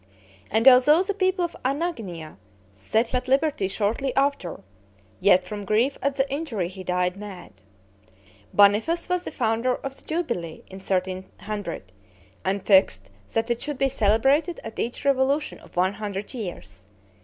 And 0.49 0.67
although 0.67 1.03
the 1.03 1.13
people 1.13 1.45
of 1.45 1.55
Anagnia 1.63 2.39
set 2.73 3.09
him 3.09 3.17
at 3.19 3.27
liberty 3.27 3.67
shortly 3.67 4.15
after, 4.15 4.61
yet 5.19 5.43
from 5.43 5.63
grief 5.63 5.95
at 6.01 6.15
the 6.15 6.27
injury 6.33 6.69
he 6.69 6.83
died 6.83 7.15
mad. 7.17 7.53
Boniface 8.51 9.07
was 9.09 9.25
founder 9.25 9.75
of 9.75 9.95
the 9.95 10.03
jubilee 10.05 10.63
in 10.71 10.79
1300, 10.79 11.91
and 12.43 12.65
fixed 12.65 13.11
that 13.33 13.51
it 13.51 13.61
should 13.61 13.77
be 13.77 13.89
celebrated 13.89 14.59
at 14.63 14.79
each 14.79 15.05
revolution 15.05 15.59
of 15.59 15.75
one 15.75 15.93
hundred 15.93 16.33
years. 16.33 16.87